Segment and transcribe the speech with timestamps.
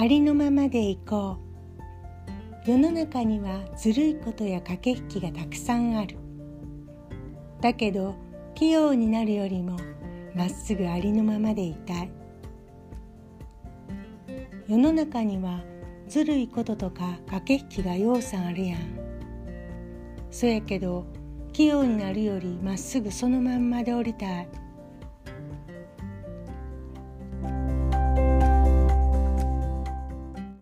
[0.00, 1.36] ありのままでいこ
[2.64, 2.70] う。
[2.70, 6.16] 世の中にはずるいことや駆け引きがたくさんある。
[7.60, 8.14] だけど
[8.54, 9.76] 器用になるよりも
[10.34, 12.10] まっすぐありのままでいたい。
[14.66, 15.60] 世の中には
[16.08, 18.80] ずるいこととか駆け引きがようさんあるやん。
[20.30, 21.04] そやけど
[21.52, 24.48] 器用になるよりまっすぐそのまんまでおりたい。